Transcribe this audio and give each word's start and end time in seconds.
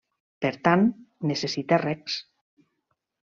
Per 0.45 0.51
tant, 0.67 0.87
necessita 1.33 1.79
regs. 1.83 2.17